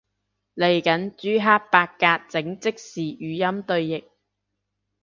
[0.55, 4.05] 嚟緊朱克伯格整即時語音對譯